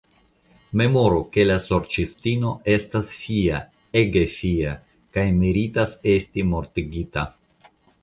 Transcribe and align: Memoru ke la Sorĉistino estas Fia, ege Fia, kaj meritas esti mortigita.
Memoru 0.79 1.19
ke 1.35 1.45
la 1.49 1.57
Sorĉistino 1.65 2.55
estas 2.77 3.13
Fia, 3.27 3.61
ege 4.03 4.27
Fia, 4.39 4.75
kaj 5.15 5.29
meritas 5.39 5.97
esti 6.19 6.51
mortigita. 6.53 7.33